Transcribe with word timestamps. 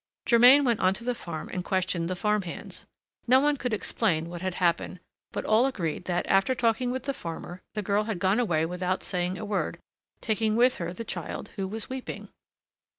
Germain 0.25 0.63
went 0.63 0.79
on 0.79 0.95
to 0.95 1.03
the 1.03 1.13
farm 1.13 1.47
and 1.53 1.63
questioned 1.63 2.09
the 2.09 2.15
farm 2.15 2.41
hands. 2.41 2.87
No 3.27 3.39
one 3.39 3.55
could 3.55 3.71
explain 3.71 4.29
what 4.29 4.41
had 4.41 4.55
happened; 4.55 4.99
but 5.31 5.45
all 5.45 5.67
agreed 5.67 6.05
that, 6.05 6.25
after 6.25 6.55
talking 6.55 6.89
with 6.89 7.03
the 7.03 7.13
farmer, 7.13 7.61
the 7.75 7.83
girl 7.83 8.05
had 8.05 8.17
gone 8.17 8.39
away 8.39 8.65
without 8.65 9.03
saying 9.03 9.37
a 9.37 9.45
word, 9.45 9.77
taking 10.19 10.55
with 10.55 10.77
her 10.77 10.91
the 10.91 11.05
child, 11.05 11.49
who 11.49 11.67
was 11.67 11.87
weeping. 11.87 12.29